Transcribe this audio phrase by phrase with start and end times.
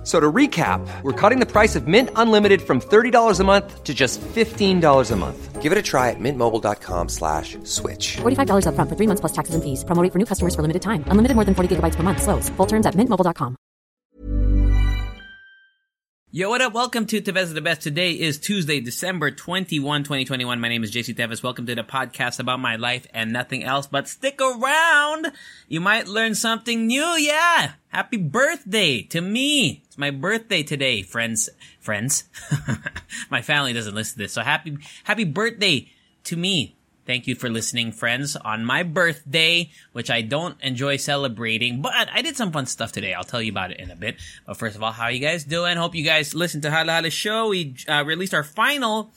[0.00, 3.84] F- So to recap, we're cutting the price of Mint Unlimited from $30 a month
[3.84, 5.60] to just $15 a month.
[5.60, 8.16] Give it a try at mintmobile.com slash switch.
[8.22, 9.84] $45 upfront for three months plus taxes and fees.
[9.84, 11.04] Promo rate for new customers for limited time.
[11.08, 12.22] Unlimited more than 40 gigabytes per month.
[12.22, 12.48] Slows.
[12.56, 13.56] Full terms at mintmobile.com.
[16.32, 16.72] Yo, what up?
[16.72, 17.82] Welcome to Tevez the Best.
[17.82, 20.60] Today is Tuesday, December 21, 2021.
[20.60, 21.42] My name is JC Tevez.
[21.42, 25.32] Welcome to the podcast about my life and nothing else, but stick around.
[25.66, 27.02] You might learn something new.
[27.18, 27.72] Yeah.
[27.88, 29.82] Happy birthday to me.
[30.00, 31.50] My birthday today, friends.
[31.78, 32.24] Friends.
[33.30, 34.32] my family doesn't listen to this.
[34.32, 35.90] So happy, happy birthday
[36.24, 36.74] to me.
[37.04, 42.22] Thank you for listening, friends, on my birthday, which I don't enjoy celebrating, but I
[42.22, 43.12] did some fun stuff today.
[43.12, 44.16] I'll tell you about it in a bit.
[44.46, 45.76] But first of all, how you guys doing?
[45.76, 47.48] Hope you guys listened to Hala Hala Show.
[47.48, 49.10] We uh, released our final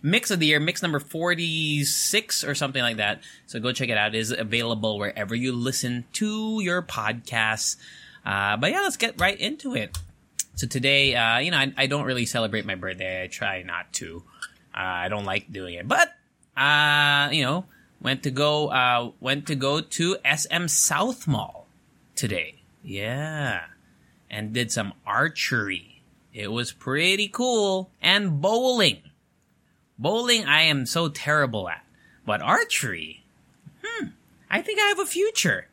[0.00, 3.20] mix of the year, mix number 46 or something like that.
[3.44, 4.14] So go check it out.
[4.14, 7.76] It is available wherever you listen to your podcasts.
[8.24, 9.98] Uh, but yeah, let's get right into it.
[10.54, 13.24] So today, uh, you know, I, I don't really celebrate my birthday.
[13.24, 14.22] I try not to.
[14.74, 16.14] Uh, I don't like doing it, but
[16.56, 17.66] uh, you know,
[18.00, 21.66] went to go, uh, went to go to SM South Mall
[22.14, 22.56] today.
[22.82, 23.64] Yeah.
[24.30, 26.02] And did some archery.
[26.32, 27.90] It was pretty cool.
[28.00, 29.02] And bowling.
[29.98, 31.84] Bowling, I am so terrible at.
[32.24, 33.24] But archery,
[33.84, 34.06] hmm,
[34.50, 35.68] I think I have a future.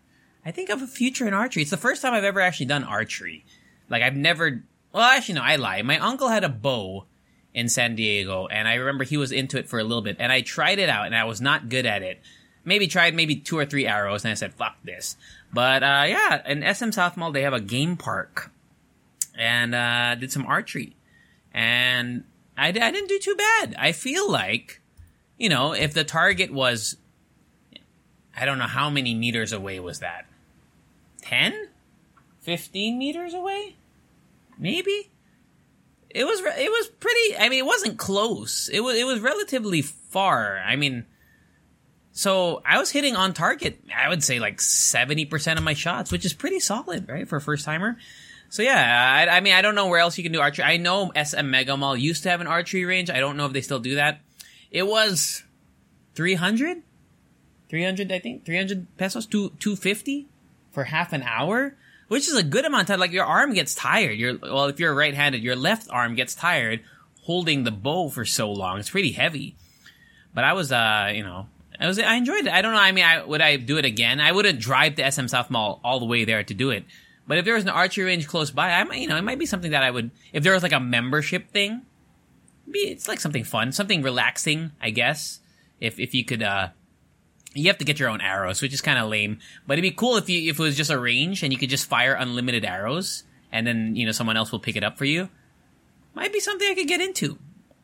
[0.46, 1.62] I think I have a future in archery.
[1.62, 3.46] It's the first time I've ever actually done archery.
[3.90, 5.82] Like, I've never, well, actually, no, I lie.
[5.82, 7.06] My uncle had a bow
[7.54, 10.32] in San Diego, and I remember he was into it for a little bit, and
[10.32, 12.22] I tried it out, and I was not good at it.
[12.64, 15.16] Maybe tried maybe two or three arrows, and I said, "Fuck this."
[15.52, 18.52] But uh, yeah, in SM South Mall they have a game park,
[19.36, 20.96] and uh, did some archery,
[21.54, 22.24] and
[22.60, 23.76] I, I didn't do too bad.
[23.80, 24.82] I feel like,
[25.38, 26.98] you know, if the target was,
[28.36, 30.26] I don't know how many meters away was that,
[31.22, 31.70] 10?
[32.42, 33.76] 15 meters away,
[34.60, 35.10] maybe?
[36.10, 38.70] It was it was pretty i mean it wasn't close.
[38.72, 40.60] It was it was relatively far.
[40.60, 41.06] I mean
[42.12, 46.26] so i was hitting on target i would say like 70% of my shots which
[46.26, 47.98] is pretty solid right for a first timer.
[48.50, 50.66] So yeah I, I mean i don't know where else you can do archery.
[50.66, 53.10] I know SM Megamall used to have an archery range.
[53.10, 54.22] I don't know if they still do that.
[54.72, 55.44] It was
[56.16, 56.82] 300
[57.70, 58.46] 300 i think?
[58.46, 59.28] 300 pesos?
[59.28, 60.28] To 250
[60.72, 61.76] for half an hour
[62.10, 63.00] which is a good amount of time.
[63.00, 64.20] Like your arm gets tired.
[64.20, 66.82] Your well, if you're right-handed, your left arm gets tired
[67.24, 68.80] holding the bow for so long.
[68.80, 69.56] It's pretty heavy.
[70.34, 71.48] But I was, uh, you know,
[71.80, 72.52] I was, I enjoyed it.
[72.52, 72.80] I don't know.
[72.80, 74.20] I mean, I, would I do it again?
[74.20, 76.86] I wouldn't drive to SM South Mall all the way there to do it.
[77.28, 79.38] But if there was an archery range close by, I might, you know, it might
[79.38, 80.10] be something that I would.
[80.34, 81.84] If there was like a membership thing,
[82.70, 85.40] be it's like something fun, something relaxing, I guess.
[85.80, 86.70] If if you could, uh,
[87.54, 89.40] you have to get your own arrows, which is kind of lame.
[89.66, 91.70] But it'd be cool if you if it was just a range and you could
[91.70, 95.06] just fire unlimited arrows, and then you know someone else will pick it up for
[95.06, 95.30] you.
[96.14, 97.38] Might be something I could get into.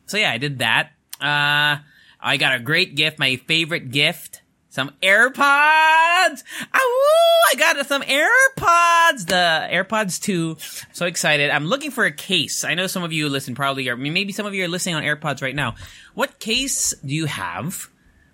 [0.06, 0.90] So yeah, I did that.
[1.20, 1.78] Uh,
[2.20, 6.42] I got a great gift, my favorite gift, some AirPods.
[6.72, 10.56] I got some AirPods, the AirPods 2.
[10.92, 11.50] So excited.
[11.50, 12.64] I'm looking for a case.
[12.64, 15.02] I know some of you listen probably, or maybe some of you are listening on
[15.02, 15.76] AirPods right now.
[16.14, 17.88] What case do you have?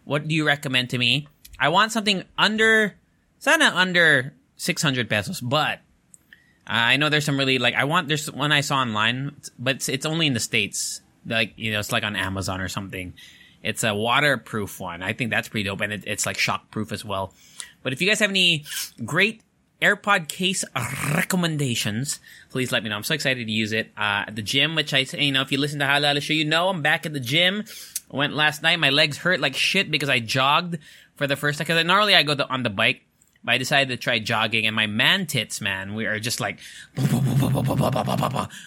[0.04, 1.28] What do you recommend to me?
[1.58, 2.94] I want something under,
[3.38, 5.80] sana under 600 pesos, but
[6.66, 9.88] I know there's some really like I want there's one I saw online, but it's,
[9.88, 11.00] it's only in the states.
[11.26, 13.14] Like you know, it's like on Amazon or something.
[13.62, 15.02] It's a waterproof one.
[15.02, 17.32] I think that's pretty dope, and it, it's like shockproof as well.
[17.82, 18.64] But if you guys have any
[19.04, 19.42] great
[19.80, 20.64] AirPod case
[21.14, 22.20] recommendations,
[22.50, 22.96] please let me know.
[22.96, 23.91] I'm so excited to use it.
[23.96, 26.20] Uh, at the gym, which I, say, you know, if you listen to Hala Hala
[26.20, 27.64] Show, you know I'm back at the gym.
[28.12, 28.78] I went last night.
[28.78, 30.78] My legs hurt like shit because I jogged
[31.16, 31.66] for the first time.
[31.66, 33.02] Because normally I go the, on the bike,
[33.42, 34.66] but I decided to try jogging.
[34.66, 36.58] And my man tits, man, we are just like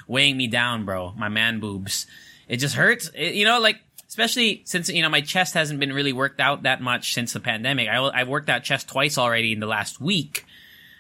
[0.07, 1.13] weighing me down, bro.
[1.15, 2.07] My man boobs.
[2.47, 3.09] It just hurts.
[3.13, 6.63] It, you know, like especially since you know my chest hasn't been really worked out
[6.63, 7.87] that much since the pandemic.
[7.87, 10.45] I I've worked out chest twice already in the last week.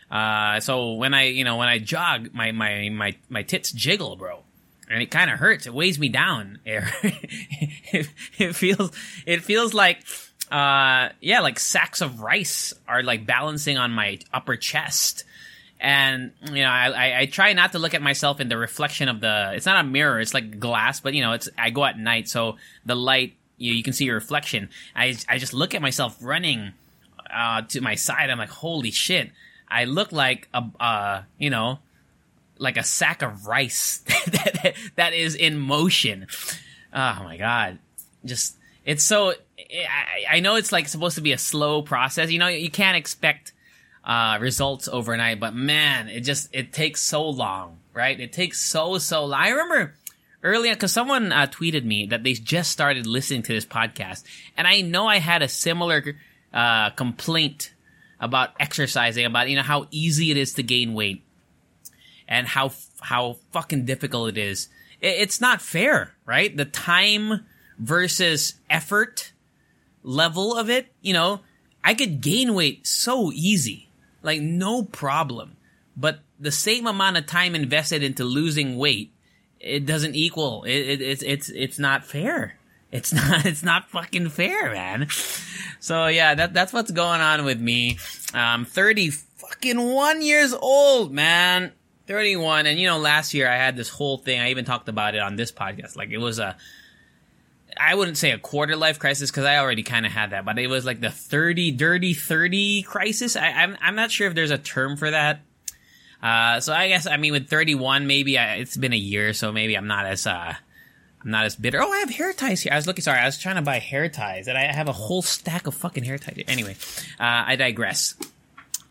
[0.09, 4.15] Uh, so when I you know when I jog, my my my my tits jiggle,
[4.15, 4.44] bro
[4.89, 5.65] and it kind of hurts.
[5.67, 6.59] It weighs me down.
[7.93, 8.91] It, it, feels
[9.25, 9.99] it feels like
[10.51, 15.23] uh yeah, like sacks of rice are like balancing on my upper chest.
[15.79, 19.07] And you know, I, I, I try not to look at myself in the reflection
[19.07, 19.51] of the.
[19.53, 20.99] It's not a mirror; it's like glass.
[20.99, 24.05] But you know, it's I go at night, so the light you you can see
[24.05, 24.69] your reflection.
[24.95, 26.73] I I just look at myself running
[27.31, 28.29] uh, to my side.
[28.29, 29.31] I'm like, holy shit!
[29.69, 31.79] I look like a uh, you know
[32.57, 36.27] like a sack of rice that, that is in motion.
[36.93, 37.79] Oh my god.
[38.23, 42.31] Just it's so I, I know it's like supposed to be a slow process.
[42.31, 43.53] You know, you can't expect
[44.03, 48.19] uh, results overnight, but man, it just it takes so long, right?
[48.19, 49.41] It takes so so long.
[49.41, 49.95] I remember
[50.43, 54.23] earlier because someone uh, tweeted me that they just started listening to this podcast,
[54.55, 56.15] and I know I had a similar
[56.53, 57.73] uh, complaint
[58.19, 61.24] about exercising, about you know how easy it is to gain weight,
[62.27, 64.69] and how how fucking difficult it is.
[65.01, 66.55] It, it's not fair, right?
[66.55, 67.45] The time
[67.77, 69.31] versus effort
[70.03, 71.41] level of it, you know,
[71.83, 73.89] I could gain weight so easy,
[74.21, 75.57] like no problem.
[75.97, 79.13] But the same amount of time invested into losing weight,
[79.59, 80.63] it doesn't equal.
[80.63, 82.57] It, it, it's it's it's not fair.
[82.91, 85.07] It's not it's not fucking fair, man.
[85.79, 87.97] So yeah, that that's what's going on with me.
[88.33, 91.71] I'm thirty fucking one years old, man.
[92.07, 95.15] 31 and you know last year i had this whole thing i even talked about
[95.15, 96.55] it on this podcast like it was a
[97.77, 100.57] I wouldn't say a quarter life crisis because I already kind of had that, but
[100.59, 103.35] it was like the 30, dirty 30 crisis.
[103.35, 105.41] I, am I'm, I'm not sure if there's a term for that.
[106.21, 109.51] Uh, so I guess, I mean, with 31, maybe I, it's been a year, so
[109.51, 110.55] maybe I'm not as, uh,
[111.23, 111.81] I'm not as bitter.
[111.81, 112.71] Oh, I have hair ties here.
[112.71, 114.93] I was looking, sorry, I was trying to buy hair ties and I have a
[114.93, 116.41] whole stack of fucking hair ties.
[116.47, 116.75] Anyway,
[117.19, 118.15] uh, I digress.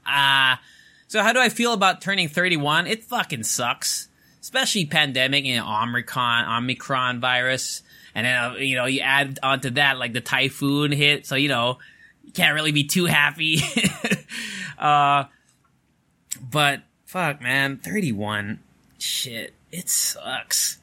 [0.07, 0.57] Uh,
[1.09, 2.87] so how do I feel about turning 31?
[2.87, 4.09] It fucking sucks.
[4.41, 7.83] Especially pandemic and Omicron, Omicron virus.
[8.15, 11.27] And then, uh, you know, you add onto that, like the typhoon hit.
[11.27, 11.79] So, you know,
[12.25, 13.61] you can't really be too happy.
[14.79, 15.25] uh,
[16.51, 18.61] but fuck, man, 31.
[18.99, 19.55] Shit.
[19.73, 20.79] It sucks.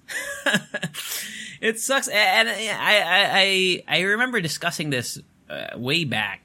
[1.61, 2.09] it sucks.
[2.09, 5.17] And I, I, I, I remember discussing this
[5.49, 6.40] uh, way back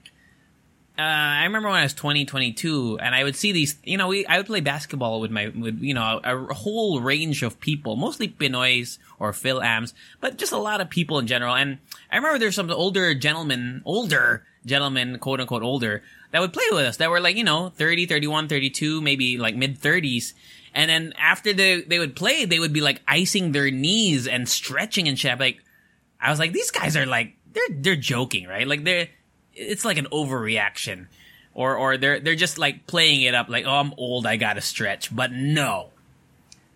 [0.99, 4.07] uh, I remember when I was 20, 22, and I would see these, you know,
[4.07, 7.59] we, I would play basketball with my, with, you know, a, a whole range of
[7.59, 11.53] people, mostly Pinoys or Fil-Ams, but just a lot of people in general.
[11.53, 11.77] And
[12.11, 16.01] I remember there's some older gentlemen, older gentlemen, quote unquote older,
[16.31, 19.55] that would play with us that were like, you know, 30, 31, 32, maybe like
[19.55, 20.33] mid 30s.
[20.73, 24.49] And then after they, they would play, they would be like icing their knees and
[24.49, 25.39] stretching and shit.
[25.39, 25.63] Like,
[26.19, 28.67] I was like, these guys are like, they're, they're joking, right?
[28.67, 29.09] Like they're,
[29.57, 31.07] it's like an overreaction.
[31.53, 34.61] Or, or they're, they're just like playing it up like, oh, I'm old, I gotta
[34.61, 35.13] stretch.
[35.13, 35.89] But no.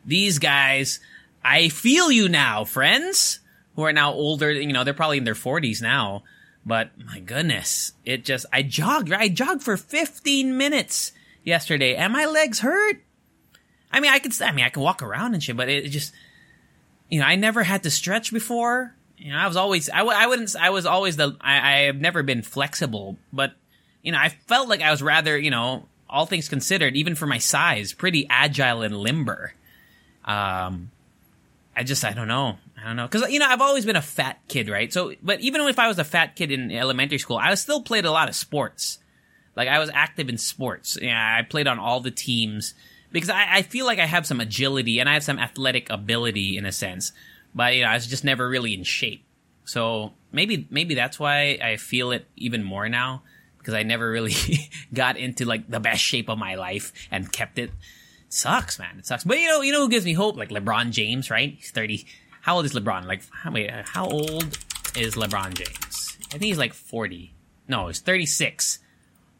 [0.05, 0.99] These guys,
[1.43, 3.39] I feel you now, friends,
[3.75, 6.23] who are now older, you know, they're probably in their 40s now.
[6.65, 11.11] But my goodness, it just, I jogged, I jogged for 15 minutes
[11.43, 13.03] yesterday and my legs hurt.
[13.91, 16.13] I mean, I could, I mean, I can walk around and shit, but it just,
[17.09, 20.17] you know, I never had to stretch before you know, I was always, I w-
[20.17, 23.53] I wouldn't, I was always the, I, I have never been flexible, but,
[24.01, 27.27] you know, I felt like I was rather, you know, all things considered, even for
[27.27, 29.53] my size, pretty agile and limber.
[30.25, 30.89] Um,
[31.75, 32.57] I just, I don't know.
[32.81, 33.07] I don't know.
[33.07, 34.91] Cause, you know, I've always been a fat kid, right?
[34.91, 37.83] So, but even if I was a fat kid in elementary school, I was still
[37.83, 38.97] played a lot of sports.
[39.55, 40.97] Like, I was active in sports.
[40.99, 42.73] Yeah, I played on all the teams
[43.11, 46.57] because I, I feel like I have some agility and I have some athletic ability
[46.57, 47.11] in a sense
[47.53, 49.23] but you know, I was just never really in shape.
[49.65, 53.23] So maybe maybe that's why I feel it even more now
[53.57, 54.33] because I never really
[54.93, 57.71] got into like the best shape of my life and kept it.
[58.29, 58.97] sucks, man.
[58.97, 59.23] It sucks.
[59.23, 60.37] But you know, you know who gives me hope?
[60.37, 61.53] Like LeBron James, right?
[61.53, 62.05] He's thirty.
[62.41, 63.05] How old is LeBron?
[63.05, 64.57] Like, how, wait, how old
[64.95, 66.17] is LeBron James?
[66.27, 67.33] I think he's like forty.
[67.67, 68.79] No, he's thirty six.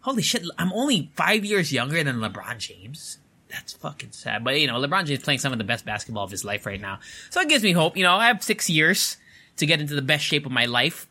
[0.02, 0.44] Holy shit!
[0.58, 3.18] I'm only five years younger than LeBron James
[3.52, 4.44] that's fucking sad.
[4.44, 6.66] But you know, LeBron James is playing some of the best basketball of his life
[6.66, 7.98] right now, so it gives me hope.
[7.98, 9.18] You know, I have six years
[9.58, 11.08] to get into the best shape of my life.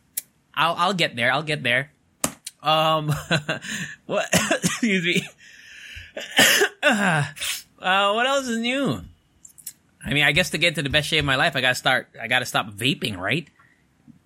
[0.53, 1.31] I'll I'll get there.
[1.31, 1.91] I'll get there.
[2.61, 3.13] Um,
[4.05, 4.27] what?
[4.63, 5.27] excuse me.
[6.83, 7.23] uh,
[7.79, 9.01] what else is new?
[10.03, 11.75] I mean, I guess to get to the best shape of my life, I gotta
[11.75, 12.09] start.
[12.19, 13.47] I gotta stop vaping, right?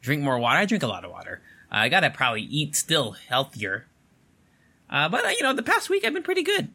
[0.01, 0.57] Drink more water.
[0.57, 1.41] I drink a lot of water.
[1.71, 3.85] Uh, I gotta probably eat still healthier.
[4.89, 6.69] Uh, but uh, you know, the past week I've been pretty good.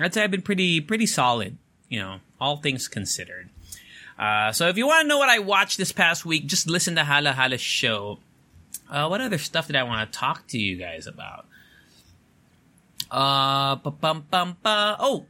[0.00, 1.56] I'd say I've been pretty pretty solid,
[1.88, 3.48] you know, all things considered.
[4.18, 6.94] Uh, so if you want to know what I watched this past week, just listen
[6.96, 8.18] to Hala Hala show.
[8.90, 11.46] Uh, what other stuff did I want to talk to you guys about?
[13.10, 15.26] Uh, Oh,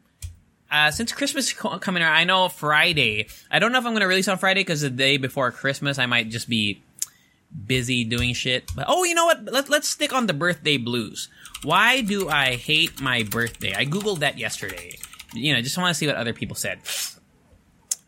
[0.70, 3.28] uh, since Christmas is coming around, I know Friday.
[3.50, 5.98] I don't know if I'm going to release on Friday because the day before Christmas,
[5.98, 6.82] I might just be
[7.66, 8.70] busy doing shit.
[8.75, 9.44] But oh, you know what?
[9.44, 11.28] Let, let's stick on the birthday blues.
[11.66, 13.75] Why do I hate my birthday?
[13.75, 14.99] I googled that yesterday.
[15.35, 16.78] You know, just want to see what other people said.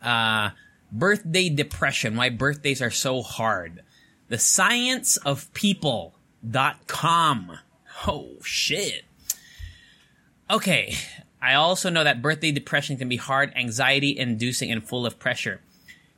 [0.01, 0.51] Uh,
[0.93, 2.15] birthday depression.
[2.15, 3.83] Why birthdays are so hard.
[4.29, 6.13] The science of people.com.
[8.07, 9.03] Oh shit.
[10.49, 10.95] Okay.
[11.41, 15.59] I also know that birthday depression can be hard, anxiety inducing, and full of pressure.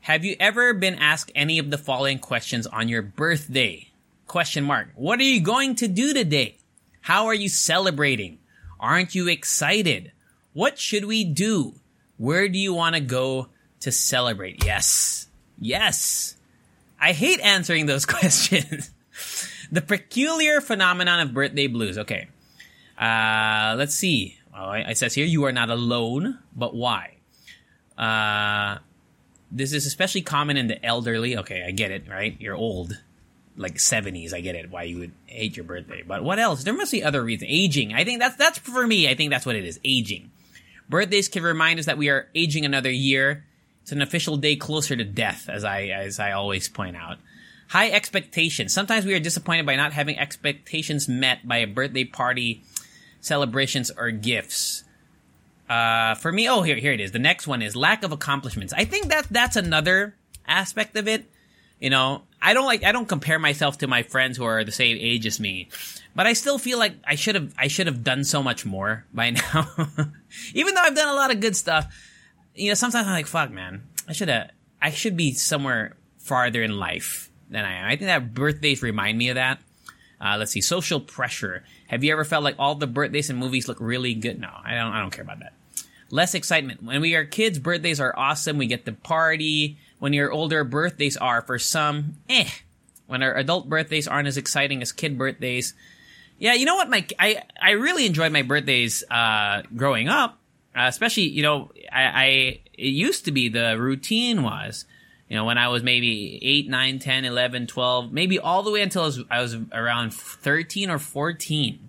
[0.01, 3.89] Have you ever been asked any of the following questions on your birthday?
[4.27, 4.89] Question mark.
[4.93, 6.57] What are you going to do today?
[7.01, 8.39] How are you celebrating?
[8.79, 10.12] Aren't you excited?
[10.53, 11.75] What should we do?
[12.17, 13.48] Where do you want to go
[13.81, 14.63] to celebrate?
[14.63, 15.27] Yes.
[15.60, 16.36] Yes.
[17.00, 18.91] I hate answering those questions.
[19.72, 21.98] the peculiar phenomenon of birthday blues.
[21.98, 22.27] Okay.
[22.98, 24.38] Uh, let's see.
[24.55, 27.15] Oh, it says here, you are not alone, but why?
[27.98, 28.77] Uh,
[29.51, 31.38] this is especially common in the elderly.
[31.38, 32.36] Okay, I get it, right?
[32.39, 33.01] You're old,
[33.58, 34.34] like 70s.
[34.34, 36.03] I get it, why you would hate your birthday.
[36.05, 36.63] But what else?
[36.63, 37.51] There must be other reasons.
[37.51, 37.93] Aging.
[37.93, 39.79] I think that's, that's for me, I think that's what it is.
[39.84, 40.31] Aging.
[40.89, 43.46] Birthdays can remind us that we are aging another year.
[43.84, 47.17] It's an official day closer to death, as I, as I always point out.
[47.70, 48.74] High expectations.
[48.74, 52.63] Sometimes we are disappointed by not having expectations met by a birthday party
[53.22, 54.84] celebrations or gifts.
[55.70, 57.13] Uh, for me, oh here here it is.
[57.13, 58.74] The next one is lack of accomplishments.
[58.74, 60.15] I think that that's another
[60.46, 61.31] aspect of it.
[61.81, 64.71] You know, I don't like I don't compare myself to my friends who are the
[64.71, 65.67] same age as me,
[66.15, 69.03] but I still feel like I should have I should have done so much more
[69.13, 69.67] by now.
[70.53, 71.93] Even though I've done a lot of good stuff,
[72.55, 76.61] you know, sometimes I'm like, fuck, man, I should have I should be somewhere farther
[76.61, 77.85] in life than I am.
[77.85, 79.59] I think that birthdays remind me of that.
[80.23, 81.63] Uh, let's see, social pressure.
[81.88, 84.39] Have you ever felt like all the birthdays and movies look really good?
[84.39, 84.93] No, I don't.
[84.93, 85.53] I don't care about that.
[86.11, 86.83] Less excitement.
[86.83, 88.59] When we are kids, birthdays are awesome.
[88.59, 89.79] We get to party.
[90.01, 92.50] When you're older, birthdays are for some, eh.
[93.05, 95.75] When our adult birthdays aren't as exciting as kid birthdays.
[96.39, 96.89] Yeah, you know what?
[96.89, 97.13] Mike?
[97.20, 100.39] I I really enjoyed my birthdays uh, growing up.
[100.75, 102.25] Uh, especially, you know, I, I
[102.74, 104.86] it used to be the routine was
[105.29, 108.81] you know, when I was maybe 8, 9, 10, 11, 12, maybe all the way
[108.81, 111.88] until I was, I was around 13 or 14.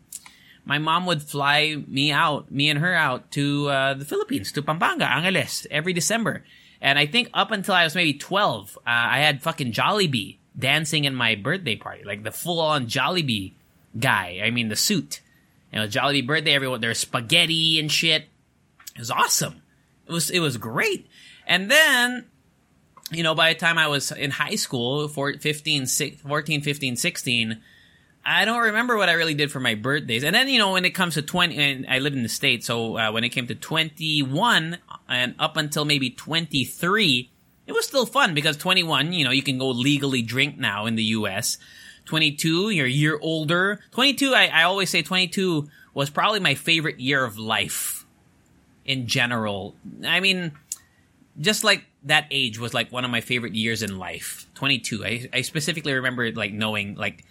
[0.65, 4.63] My mom would fly me out, me and her out to uh, the Philippines, to
[4.63, 6.45] Pampanga, Angeles, every December.
[6.83, 11.05] And I think up until I was maybe 12, uh, I had fucking Jollibee dancing
[11.05, 13.53] in my birthday party, like the full on Jollibee
[13.99, 14.43] guy.
[14.45, 15.21] I mean, the suit.
[15.73, 18.25] You know, Jollibee birthday, everyone, there's spaghetti and shit.
[18.95, 19.63] It was awesome.
[20.07, 21.07] It was, it was great.
[21.47, 22.27] And then
[23.13, 27.63] you know, by the time I was in high school, 15, 14, 15, 16,
[28.25, 30.25] I don't remember what I really did for my birthdays.
[30.25, 32.67] And then, you know, when it comes to 20, and I live in the States,
[32.67, 34.79] so uh, when it came to 21
[35.13, 37.31] and up until maybe 23,
[37.67, 40.97] it was still fun because 21, you know, you can go legally drink now in
[40.97, 41.59] the US.
[42.07, 43.81] 22, you're a year older.
[43.93, 48.05] 22, I, I always say 22 was probably my favorite year of life
[48.85, 49.75] in general.
[50.05, 50.53] I mean,
[51.41, 54.47] just like that age was like one of my favorite years in life.
[54.55, 55.05] 22.
[55.05, 57.25] I, I specifically remember like knowing like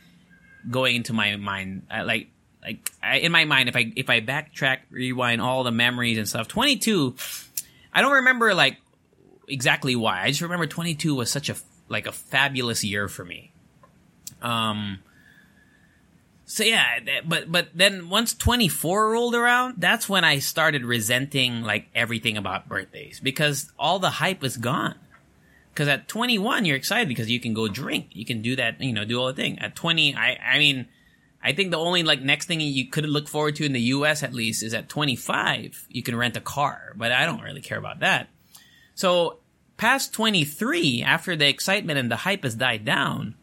[0.70, 2.28] going into my mind I, like
[2.64, 6.28] like I, in my mind if I if I backtrack rewind all the memories and
[6.30, 7.16] stuff 22
[7.94, 8.78] I don't remember like
[9.48, 10.24] exactly why.
[10.24, 11.56] I just remember 22 was such a
[11.88, 13.52] like a fabulous year for me.
[14.42, 15.00] Um
[16.46, 21.88] so yeah, but but then once 24 rolled around, that's when I started resenting like
[21.96, 24.96] everything about birthdays because all the hype is gone.
[25.74, 28.92] Because at 21, you're excited because you can go drink, you can do that, you
[28.92, 29.60] know, do all the thing.
[29.60, 30.88] At 20, I I mean,
[31.44, 34.24] I think the only like next thing you could look forward to in the U.S.
[34.24, 37.80] at least is at 25 you can rent a car, but I don't really care
[37.80, 38.30] about that.
[38.94, 39.40] So
[39.78, 43.36] past 23, after the excitement and the hype has died down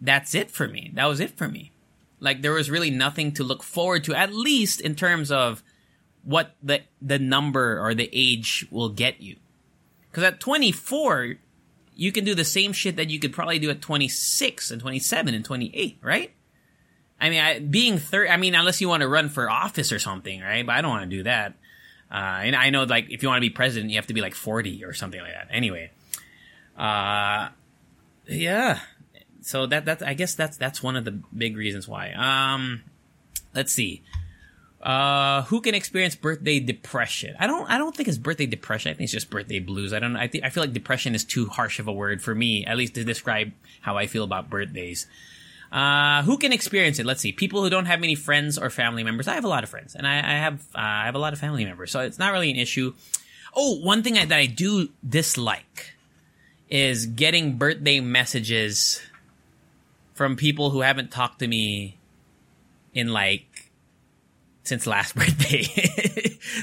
[0.00, 0.90] that's it for me.
[0.94, 1.72] That was it for me.
[2.18, 5.62] Like there was really nothing to look forward to, at least in terms of
[6.22, 9.36] what the the number or the age will get you.
[10.10, 11.36] Because at 24,
[11.94, 15.34] you can do the same shit that you could probably do at 26 and 27
[15.34, 16.32] and 28, right?
[17.20, 19.98] I mean, I, being third, I mean, unless you want to run for office or
[19.98, 20.64] something, right?
[20.64, 21.54] But I don't want to do that.
[22.10, 24.20] Uh, and I know, like, if you want to be president, you have to be
[24.20, 25.48] like 40 or something like that.
[25.50, 25.90] Anyway,
[26.76, 27.50] uh,
[28.26, 28.80] yeah,
[29.42, 32.12] so that that's I guess that's that's one of the big reasons why.
[32.12, 32.82] Um,
[33.54, 34.02] let's see.
[34.82, 37.36] Uh, who can experience birthday depression?
[37.38, 37.68] I don't.
[37.70, 38.90] I don't think it's birthday depression.
[38.90, 39.92] I think it's just birthday blues.
[39.92, 40.16] I don't.
[40.16, 42.76] I think I feel like depression is too harsh of a word for me, at
[42.76, 45.06] least to describe how I feel about birthdays.
[45.72, 47.06] Uh, who can experience it?
[47.06, 47.32] Let's see.
[47.32, 49.28] People who don't have many friends or family members.
[49.28, 51.32] I have a lot of friends, and I, I have uh, I have a lot
[51.32, 52.92] of family members, so it's not really an issue.
[53.54, 55.94] Oh, one thing I, that I do dislike
[56.68, 59.00] is getting birthday messages
[60.14, 61.98] from people who haven't talked to me
[62.94, 63.70] in like
[64.62, 65.62] since last birthday.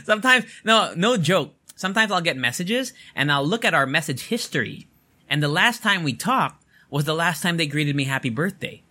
[0.06, 1.54] Sometimes, no, no joke.
[1.76, 4.88] Sometimes I'll get messages and I'll look at our message history.
[5.30, 8.82] And the last time we talked was the last time they greeted me happy birthday.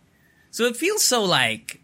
[0.56, 1.82] So it feels so like,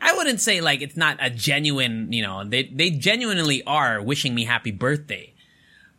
[0.00, 4.36] I wouldn't say like it's not a genuine, you know, they they genuinely are wishing
[4.36, 5.34] me happy birthday.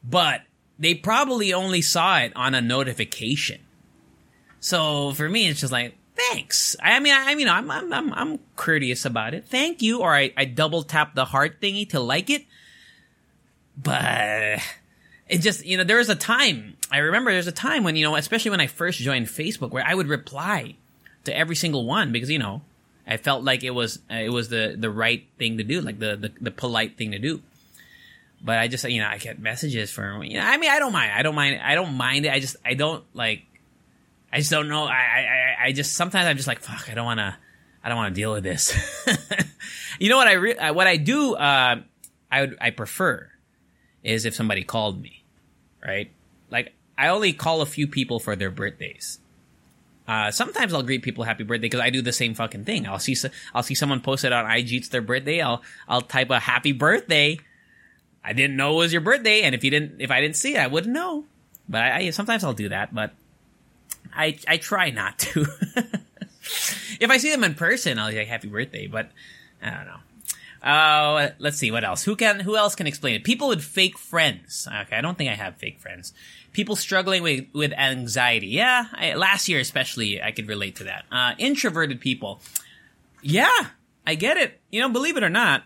[0.01, 0.43] But
[0.79, 3.59] they probably only saw it on a notification.
[4.61, 6.77] So for me it's just like thanks.
[6.81, 9.43] I mean I, I mean I'm I'm I'm, I'm courteous about it.
[9.43, 12.45] Thank you or I, I double tap the heart thingy to like it.
[13.75, 14.61] But
[15.27, 18.03] it just you know there was a time I remember there's a time when you
[18.05, 20.75] know especially when I first joined Facebook where I would reply
[21.25, 22.61] to every single one because you know
[23.07, 25.99] I felt like it was uh, it was the the right thing to do, like
[25.99, 27.41] the, the the polite thing to do.
[28.41, 30.93] But I just you know I get messages from you know I mean I don't
[30.93, 33.43] mind I don't mind I don't mind it I just I don't like
[34.31, 37.05] I just don't know I I I just sometimes I'm just like fuck I don't
[37.05, 37.35] want to
[37.83, 38.73] I don't want to deal with this.
[39.99, 41.81] you know what I re- uh, what I do uh,
[42.31, 43.29] I would I prefer
[44.05, 45.23] is if somebody called me,
[45.85, 46.09] right?
[46.49, 49.19] Like I only call a few people for their birthdays.
[50.07, 52.87] Uh, sometimes I'll greet people happy birthday because I do the same fucking thing.
[52.87, 53.17] I'll see
[53.53, 55.41] I'll see someone posted on IG it's their birthday.
[55.41, 57.39] I'll I'll type a happy birthday.
[58.23, 60.55] I didn't know it was your birthday, and if you didn't, if I didn't see
[60.55, 61.25] it, I wouldn't know.
[61.67, 63.13] But I, I sometimes I'll do that, but
[64.15, 65.41] I I try not to.
[66.99, 68.85] if I see them in person, I'll say happy birthday.
[68.85, 69.09] But
[69.61, 69.99] I don't know.
[70.65, 72.03] Uh, let's see what else.
[72.03, 73.23] Who can who else can explain it?
[73.23, 74.67] People with fake friends.
[74.67, 76.11] Okay, I don't think I have fake friends
[76.55, 78.47] people struggling with, with anxiety.
[78.47, 81.05] Yeah, I, last year especially, I could relate to that.
[81.11, 82.41] Uh, introverted people.
[83.21, 83.67] Yeah,
[84.07, 84.59] I get it.
[84.71, 85.63] You know, believe it or not,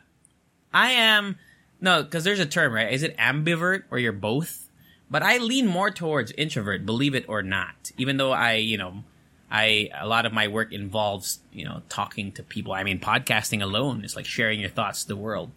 [0.73, 1.37] I am,
[1.79, 2.91] no, because there's a term, right?
[2.91, 4.67] Is it ambivert or you're both?
[5.11, 7.91] But I lean more towards introvert, believe it or not.
[7.97, 9.03] Even though I, you know,
[9.51, 12.73] I, a lot of my work involves, you know, talking to people.
[12.73, 15.51] I mean, podcasting alone is like sharing your thoughts to the world.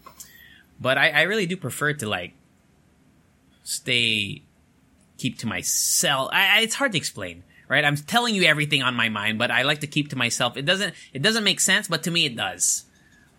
[0.81, 2.33] But I, I really do prefer to like
[3.65, 4.43] stay
[5.19, 6.31] keep to myself.
[6.33, 7.85] I, I, it's hard to explain, right?
[7.85, 10.57] I'm telling you everything on my mind, but I like to keep to myself.
[10.57, 12.85] It doesn't it doesn't make sense, but to me it does.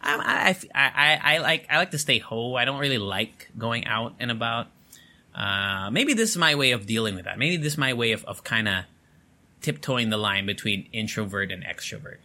[0.01, 2.55] I, I, I, I like I like to stay home.
[2.55, 4.67] I don't really like going out and about.
[5.33, 7.39] Uh, maybe this is my way of dealing with that.
[7.39, 8.83] Maybe this is my way of, of kind of
[9.63, 12.17] tiptoeing the line between introvert and extrovert.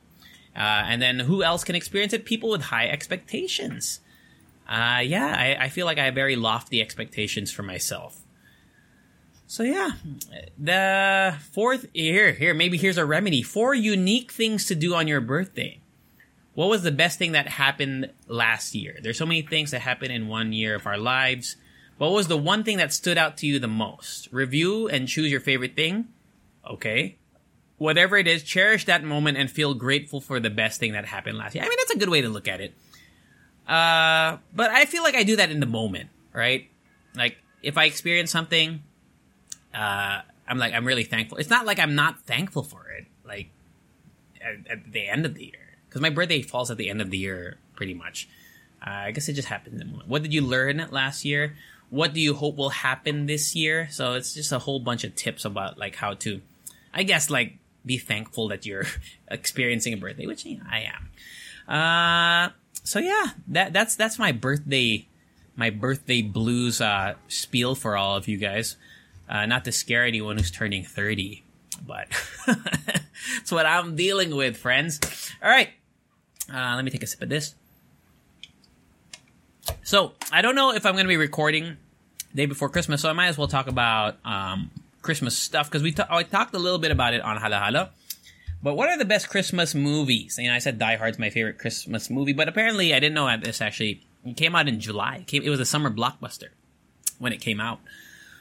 [0.55, 2.25] Uh, and then who else can experience it?
[2.25, 4.01] People with high expectations.
[4.69, 8.21] Uh, yeah, I, I feel like I have very lofty expectations for myself.
[9.47, 9.93] So yeah,
[10.59, 13.41] the fourth here here maybe here's a remedy.
[13.41, 15.81] Four unique things to do on your birthday.
[16.55, 18.99] What was the best thing that happened last year?
[19.01, 21.57] There's so many things that happen in one year of our lives.
[21.99, 24.29] What was the one thing that stood out to you the most?
[24.33, 26.09] Review and choose your favorite thing.
[26.69, 27.18] Okay.
[27.79, 31.39] Whatever it is, cherish that moment and feel grateful for the best thing that happened
[31.39, 31.65] last year.
[31.65, 32.75] I mean, that's a good way to look at it.
[33.67, 36.69] Uh, but I feel like I do that in the moment, right?
[37.15, 38.83] Like, if I experience something,
[39.75, 41.39] uh, I'm like, I'm really thankful.
[41.39, 43.51] It's not like I'm not thankful for it, like
[44.41, 47.11] at, at the end of the year, because my birthday falls at the end of
[47.11, 48.29] the year, pretty much.
[48.85, 49.75] Uh, I guess it just happened.
[49.75, 50.09] In the moment.
[50.09, 51.57] What did you learn last year?
[51.91, 53.89] What do you hope will happen this year?
[53.91, 56.41] So it's just a whole bunch of tips about like how to,
[56.95, 58.87] I guess, like be thankful that you're
[59.29, 61.11] experiencing a birthday, which you I am.
[61.69, 62.53] Uh,
[62.85, 65.09] so yeah, that that's that's my birthday,
[65.57, 68.77] my birthday blues uh, spiel for all of you guys.
[69.29, 71.43] Uh, not to scare anyone who's turning 30,
[71.87, 72.09] but
[72.47, 75.01] that's what I'm dealing with, friends.
[75.43, 75.69] All right.
[76.51, 77.55] Uh, let me take a sip of this.
[79.83, 81.77] So, I don't know if I'm going to be recording
[82.35, 84.71] day before Christmas, so I might as well talk about um,
[85.03, 87.91] Christmas stuff because we ta- I talked a little bit about it on Hala Hala.
[88.61, 90.37] But what are the best Christmas movies?
[90.39, 93.37] You know, I said Die Hard's my favorite Christmas movie, but apparently I didn't know
[93.37, 95.19] this actually it came out in July.
[95.19, 96.49] It, came, it was a summer blockbuster
[97.19, 97.81] when it came out.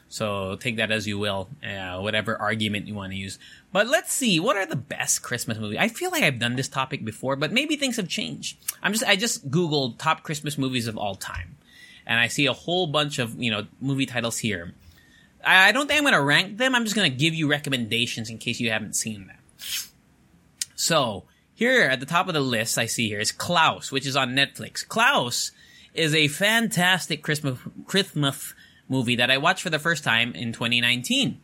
[0.10, 3.38] So take that as you will, uh, whatever argument you want to use.
[3.74, 5.80] But let's see, what are the best Christmas movies?
[5.80, 8.58] I feel like I've done this topic before, but maybe things have changed.
[8.82, 11.58] I'm just, I just Googled top Christmas movies of all time.
[12.06, 14.74] And I see a whole bunch of, you know, movie titles here.
[15.48, 16.76] I, don't think I'm going to rank them.
[16.76, 19.38] I'm just going to give you recommendations in case you haven't seen them.
[20.76, 24.16] So, here at the top of the list I see here is Klaus, which is
[24.16, 24.88] on Netflix.
[24.88, 25.52] Klaus
[25.94, 28.54] is a fantastic Christmas, Christmas
[28.88, 31.42] movie that I watched for the first time in 2019.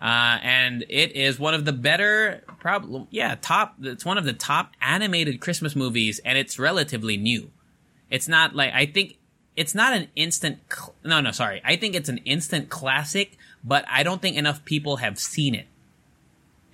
[0.00, 4.34] Uh, and it is one of the better, probably, yeah, top, it's one of the
[4.34, 7.50] top animated Christmas movies, and it's relatively new.
[8.10, 9.16] It's not like, I think,
[9.56, 11.62] it's not an instant, cl- no, no, sorry.
[11.64, 15.66] I think it's an instant classic, but I don't think enough people have seen it,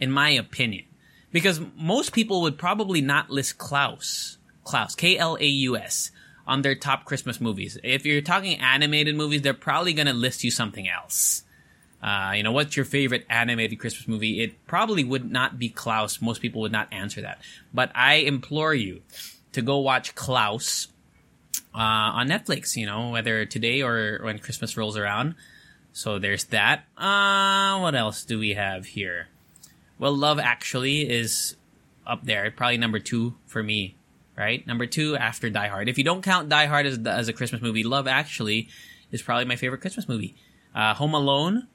[0.01, 0.85] in my opinion.
[1.31, 6.11] Because most people would probably not list Klaus, Klaus, K-L-A-U-S,
[6.47, 7.79] on their top Christmas movies.
[7.83, 11.45] If you're talking animated movies, they're probably going to list you something else.
[12.03, 14.43] Uh, you know, what's your favorite animated Christmas movie?
[14.43, 16.21] It probably would not be Klaus.
[16.21, 17.41] Most people would not answer that.
[17.73, 19.03] But I implore you
[19.53, 20.89] to go watch Klaus
[21.75, 21.79] uh,
[22.19, 22.77] on Netflix.
[22.77, 25.35] You know, whether today or when Christmas rolls around.
[25.93, 26.85] So there's that.
[26.97, 29.29] Uh, what else do we have here?
[29.99, 31.57] Well, Love Actually is
[32.07, 33.97] up there, probably number two for me.
[34.35, 35.91] Right, number two after Die Hard.
[35.91, 38.69] If you don't count Die Hard as as a Christmas movie, Love Actually
[39.11, 40.35] is probably my favorite Christmas movie.
[40.75, 41.69] Uh, Home Alone,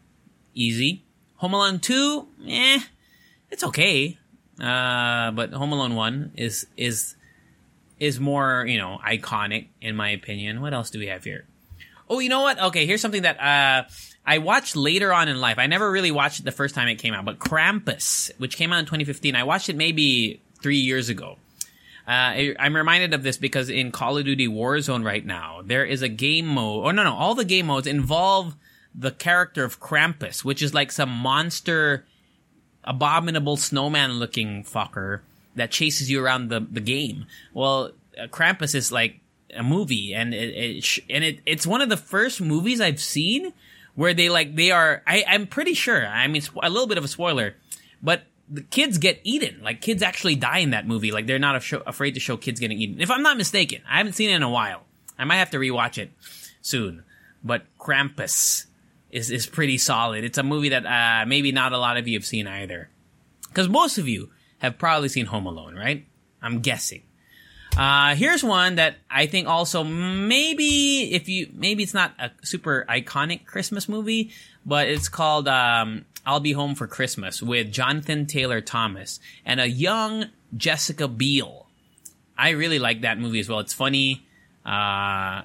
[0.55, 1.03] easy.
[1.36, 2.79] Home Alone two, eh,
[3.51, 4.17] it's okay.
[4.60, 7.15] Uh, but Home Alone one is is
[7.99, 10.62] is more you know iconic in my opinion.
[10.62, 11.45] What else do we have here?
[12.10, 12.60] Oh, you know what?
[12.60, 13.83] Okay, here's something that uh,
[14.25, 15.57] I watched later on in life.
[15.60, 18.71] I never really watched it the first time it came out, but Krampus, which came
[18.71, 21.38] out in 2015, I watched it maybe three years ago.
[22.07, 26.01] Uh, I'm reminded of this because in Call of Duty Warzone right now, there is
[26.01, 26.86] a game mode.
[26.86, 28.55] Oh no, no, all the game modes involve
[28.95, 32.05] the character of Krampus, which is like some monster,
[32.86, 35.19] abominable snowman looking fucker
[35.58, 37.26] that chases you around the, the game.
[37.54, 39.20] Well, uh, Krampus is like
[39.56, 43.02] a movie and it, it sh- and it, it's one of the first movies I've
[43.02, 43.54] seen
[43.96, 47.04] where they like, they are, I, I'm pretty sure, I mean, a little bit of
[47.04, 47.56] a spoiler,
[48.02, 49.62] but the kids get eaten.
[49.62, 51.12] Like kids actually die in that movie.
[51.12, 53.02] Like they're not af- afraid to show kids getting eaten.
[53.02, 54.84] If I'm not mistaken, I haven't seen it in a while.
[55.20, 56.12] I might have to rewatch it
[56.62, 57.04] soon.
[57.43, 58.65] But Krampus
[59.12, 60.24] is is pretty solid.
[60.24, 62.89] It's a movie that uh, maybe not a lot of you have seen either,
[63.48, 66.06] because most of you have probably seen Home Alone, right?
[66.41, 67.04] I'm guessing.
[67.78, 72.86] Uh, here's one that I think also maybe if you maybe it's not a super
[72.89, 74.32] iconic Christmas movie,
[74.65, 79.70] but it's called um, I'll Be Home for Christmas with Jonathan Taylor Thomas and a
[79.70, 81.67] young Jessica Biel.
[82.36, 83.60] I really like that movie as well.
[83.60, 84.26] It's funny.
[84.65, 85.43] Uh,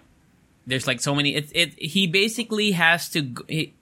[0.67, 1.35] there's like so many.
[1.35, 3.35] It it he basically has to.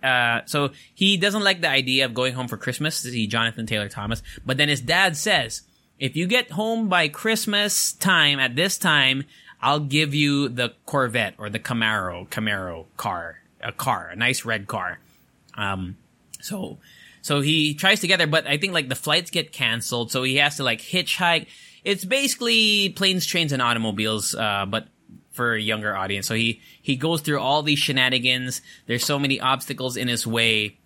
[0.02, 3.02] Uh, so he doesn't like the idea of going home for Christmas.
[3.02, 5.62] To see Jonathan Taylor Thomas, but then his dad says,
[5.98, 9.24] if you get home by Christmas time at this time,
[9.60, 14.66] I'll give you the Corvette or the Camaro Camaro car, a car, a nice red
[14.66, 14.98] car.
[15.54, 15.98] Um,
[16.40, 16.78] so,
[17.20, 20.22] so he tries to get there, but I think like the flights get canceled, so
[20.22, 21.46] he has to like hitchhike.
[21.84, 24.88] It's basically planes, trains, and automobiles, uh, but
[25.40, 26.26] for a younger audience.
[26.26, 28.60] So he he goes through all these shenanigans.
[28.84, 30.76] There's so many obstacles in his way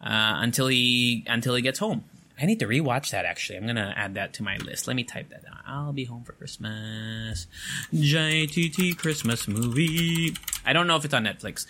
[0.00, 2.04] uh, until he until he gets home.
[2.40, 3.58] I need to rewatch that actually.
[3.58, 4.86] I'm gonna add that to my list.
[4.86, 5.58] Let me type that down.
[5.66, 7.46] I'll be home for Christmas.
[7.92, 10.34] JTT Christmas movie.
[10.64, 11.66] I don't know if it's on Netflix.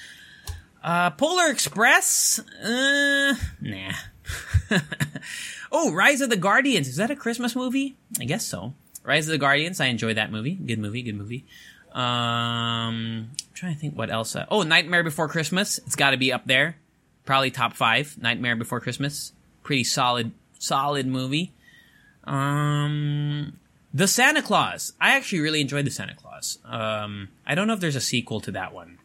[0.84, 2.38] Uh, Polar Express?
[2.62, 3.92] Uh, nah.
[5.72, 6.86] oh, Rise of the Guardians.
[6.86, 7.96] Is that a Christmas movie?
[8.20, 8.74] I guess so.
[9.02, 9.80] Rise of the Guardians.
[9.80, 10.54] I enjoy that movie.
[10.54, 11.02] Good movie.
[11.02, 11.44] Good movie.
[11.92, 14.36] Um, I'm trying to think what else.
[14.36, 15.78] Uh, oh, Nightmare Before Christmas.
[15.78, 16.76] It's got to be up there.
[17.24, 18.16] Probably top five.
[18.20, 19.32] Nightmare Before Christmas.
[19.62, 21.52] Pretty solid, solid movie.
[22.24, 23.58] Um,
[23.92, 24.92] The Santa Claus.
[25.00, 26.58] I actually really enjoyed The Santa Claus.
[26.64, 28.98] Um, I don't know if there's a sequel to that one.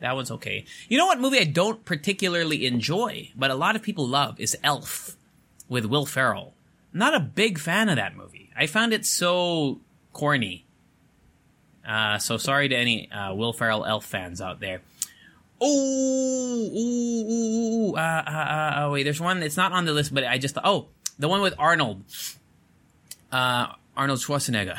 [0.00, 0.64] That one's okay.
[0.88, 4.56] You know what movie I don't particularly enjoy, but a lot of people love is
[4.62, 5.16] Elf
[5.68, 6.54] with Will Ferrell.
[6.92, 8.50] Not a big fan of that movie.
[8.56, 9.80] I found it so
[10.12, 10.64] corny.
[11.88, 14.82] Uh, so sorry to any uh, Will Ferrell Elf fans out there.
[15.58, 19.42] Oh, ooh, ooh, ooh, uh, uh, uh, uh, wait, there's one.
[19.42, 20.86] It's not on the list, but I just thought, oh,
[21.18, 22.04] the one with Arnold,
[23.32, 24.78] uh, Arnold Schwarzenegger,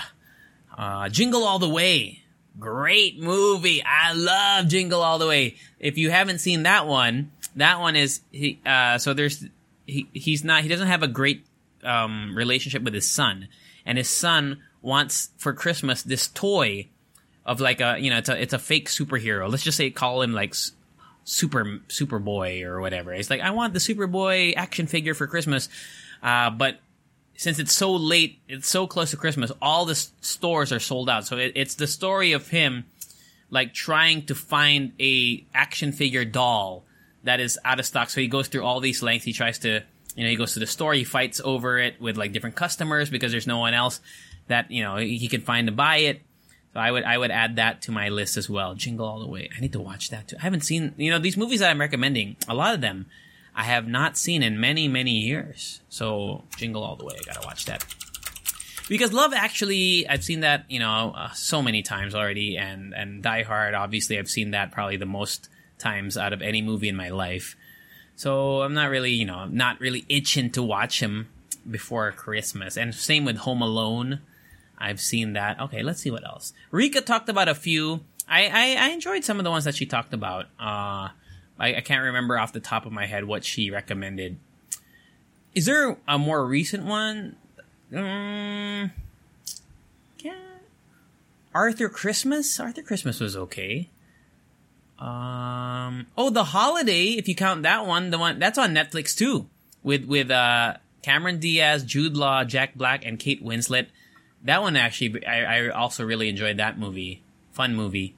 [0.77, 2.21] uh, Jingle All the Way.
[2.59, 3.83] Great movie.
[3.83, 5.55] I love Jingle All the Way.
[5.79, 8.59] If you haven't seen that one, that one is he.
[8.65, 9.45] Uh, so there's
[9.87, 10.07] he.
[10.13, 10.63] He's not.
[10.63, 11.45] He doesn't have a great
[11.83, 13.47] um, relationship with his son,
[13.85, 16.87] and his son wants for Christmas this toy
[17.49, 19.49] of like a you know it's a it's a fake superhero.
[19.49, 20.53] Let's just say call him like
[21.23, 23.11] Super Superboy or whatever.
[23.11, 25.67] It's like I want the Superboy action figure for Christmas,
[26.21, 26.79] uh, but
[27.35, 31.25] since it's so late, it's so close to Christmas, all the stores are sold out.
[31.25, 32.85] So it, it's the story of him
[33.49, 36.83] like trying to find a action figure doll
[37.23, 38.11] that is out of stock.
[38.11, 39.25] So he goes through all these lengths.
[39.25, 39.81] He tries to,
[40.15, 40.93] you know, he goes to the store.
[40.93, 44.01] He fights over it with like different customers because there's no one else
[44.49, 46.21] that you know he can find to buy it.
[46.73, 48.75] So I would I would add that to my list as well.
[48.75, 49.49] Jingle All the Way.
[49.55, 50.35] I need to watch that too.
[50.39, 52.35] I haven't seen you know these movies that I'm recommending.
[52.47, 53.07] A lot of them
[53.55, 55.81] I have not seen in many many years.
[55.89, 57.15] So Jingle All the Way.
[57.19, 57.83] I gotta watch that.
[58.87, 63.21] Because Love Actually, I've seen that you know uh, so many times already, and and
[63.21, 63.73] Die Hard.
[63.73, 67.55] Obviously, I've seen that probably the most times out of any movie in my life.
[68.15, 71.29] So I'm not really you know not really itching to watch him
[71.69, 72.77] before Christmas.
[72.77, 74.21] And same with Home Alone.
[74.79, 75.59] I've seen that.
[75.59, 76.53] Okay, let's see what else.
[76.71, 78.01] Rika talked about a few.
[78.27, 80.45] I, I, I enjoyed some of the ones that she talked about.
[80.59, 81.09] Uh,
[81.59, 84.37] I, I can't remember off the top of my head what she recommended.
[85.53, 87.35] Is there a more recent one?
[87.93, 88.91] Um,
[90.19, 90.35] yeah.
[91.53, 92.59] Arthur Christmas.
[92.59, 93.89] Arthur Christmas was okay.
[94.99, 96.07] Um.
[96.17, 97.13] Oh, The Holiday.
[97.13, 99.47] If you count that one, the one that's on Netflix too,
[99.81, 103.87] with with uh Cameron Diaz, Jude Law, Jack Black, and Kate Winslet.
[104.43, 107.23] That one actually, I, I also really enjoyed that movie.
[107.51, 108.15] Fun movie.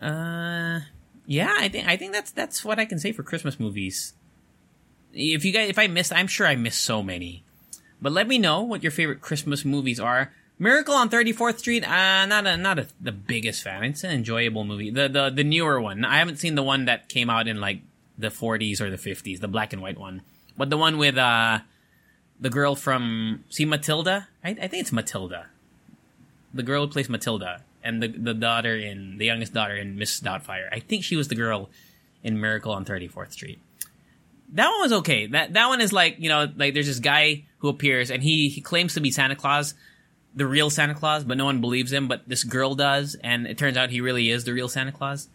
[0.00, 0.80] Uh,
[1.26, 4.14] yeah, I think I think that's that's what I can say for Christmas movies.
[5.12, 7.44] If you guys, if I missed, I'm sure I missed so many.
[8.00, 10.32] But let me know what your favorite Christmas movies are.
[10.58, 13.84] Miracle on 34th Street, uh, not a, not a, the biggest fan.
[13.84, 14.90] It's an enjoyable movie.
[14.90, 16.04] The, the, the newer one.
[16.04, 17.80] I haven't seen the one that came out in like
[18.16, 20.22] the 40s or the 50s, the black and white one.
[20.56, 21.60] But the one with, uh,
[22.40, 24.28] the girl from, see Matilda?
[24.44, 25.46] I, I think it's Matilda.
[26.54, 27.62] The girl who plays Matilda.
[27.82, 30.68] And the, the daughter in, the youngest daughter in Miss Doubtfire.
[30.72, 31.70] I think she was the girl
[32.22, 33.60] in Miracle on 34th Street
[34.52, 35.26] that one was okay.
[35.26, 38.48] That that one is like you know like there's this guy who appears and he
[38.48, 39.74] he claims to be Santa Claus,
[40.34, 42.08] the real Santa Claus, but no one believes him.
[42.08, 45.28] But this girl does, and it turns out he really is the real Santa Claus.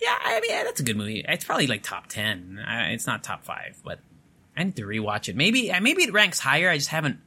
[0.00, 1.24] Yeah, I mean that's a good movie.
[1.26, 2.64] It's probably like top ten.
[2.66, 4.00] It's not top five, but
[4.56, 5.36] I need to rewatch it.
[5.36, 6.68] Maybe maybe it ranks higher.
[6.68, 7.18] I just haven't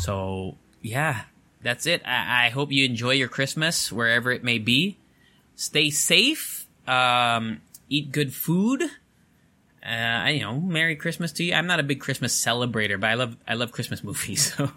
[0.00, 1.24] So, yeah,
[1.62, 2.02] that's it.
[2.06, 4.96] I, I hope you enjoy your Christmas wherever it may be.
[5.56, 6.66] Stay safe.
[6.86, 8.82] Um, eat good food.
[9.84, 11.54] Uh, you know, Merry Christmas to you.
[11.54, 14.70] I'm not a big Christmas celebrator, but I love I love Christmas movies, so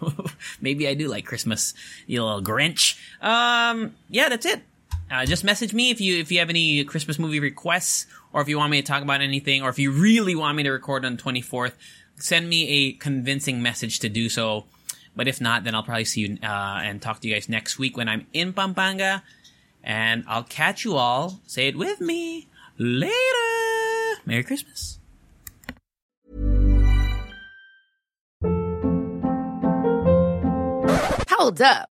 [0.62, 1.74] maybe I do like Christmas.
[2.06, 2.98] You little Grinch.
[3.20, 4.62] Um, yeah, that's it.
[5.10, 8.48] Uh, just message me if you if you have any Christmas movie requests, or if
[8.48, 11.04] you want me to talk about anything, or if you really want me to record
[11.04, 11.72] on the 24th.
[12.16, 14.64] Send me a convincing message to do so.
[15.16, 17.78] But if not, then I'll probably see you uh, and talk to you guys next
[17.78, 19.22] week when I'm in Pampanga,
[19.82, 21.40] and I'll catch you all.
[21.46, 23.12] Say it with me later.
[24.26, 24.98] Merry Christmas.
[31.30, 31.93] Hold up.